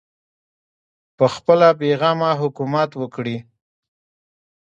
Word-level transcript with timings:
پخپله 1.17 1.69
بې 1.79 1.91
غمه 1.99 2.31
حکومت 2.41 2.91
وکړي 3.01 3.37